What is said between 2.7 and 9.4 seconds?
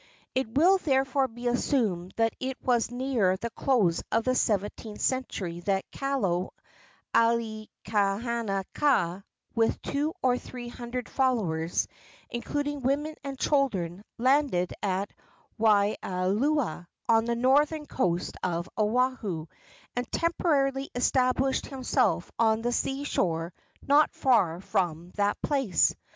near the close of the seventeenth century that Kalo Aikanaka,